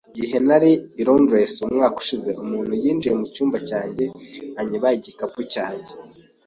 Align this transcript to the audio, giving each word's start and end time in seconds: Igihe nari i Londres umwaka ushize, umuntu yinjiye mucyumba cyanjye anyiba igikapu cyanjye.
Igihe 0.11 0.37
nari 0.47 0.71
i 1.01 1.03
Londres 1.07 1.51
umwaka 1.65 1.97
ushize, 2.03 2.31
umuntu 2.43 2.73
yinjiye 2.83 3.13
mucyumba 3.19 3.57
cyanjye 3.69 4.05
anyiba 4.59 4.87
igikapu 4.97 5.39
cyanjye. 5.53 5.91